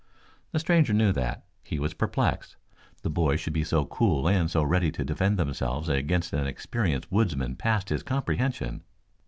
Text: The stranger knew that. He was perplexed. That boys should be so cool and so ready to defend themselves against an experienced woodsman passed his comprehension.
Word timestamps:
The 0.51 0.57
stranger 0.57 0.93
knew 0.93 1.11
that. 1.11 1.45
He 1.61 1.77
was 1.77 1.93
perplexed. 1.93 2.55
That 3.03 3.09
boys 3.11 3.39
should 3.39 3.53
be 3.53 3.63
so 3.63 3.85
cool 3.85 4.27
and 4.27 4.49
so 4.49 4.63
ready 4.63 4.89
to 4.89 5.05
defend 5.05 5.37
themselves 5.37 5.89
against 5.89 6.33
an 6.33 6.47
experienced 6.47 7.11
woodsman 7.11 7.55
passed 7.55 7.89
his 7.89 8.01
comprehension. 8.01 8.81